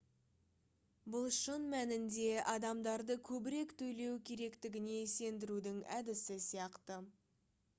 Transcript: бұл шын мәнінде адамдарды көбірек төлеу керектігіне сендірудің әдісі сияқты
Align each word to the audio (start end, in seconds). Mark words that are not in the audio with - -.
бұл 1.15 1.27
шын 1.39 1.67
мәнінде 1.73 2.23
адамдарды 2.53 3.17
көбірек 3.29 3.75
төлеу 3.83 4.17
керектігіне 4.31 4.97
сендірудің 5.13 5.79
әдісі 5.99 6.41
сияқты 6.49 6.99